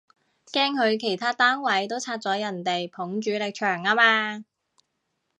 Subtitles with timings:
[0.47, 4.43] 驚佢其他單位都拆咗人哋埲主力牆吖嘛